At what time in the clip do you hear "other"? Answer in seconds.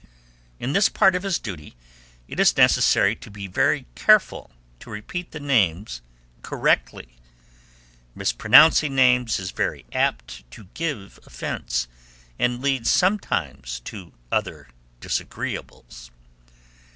14.31-14.69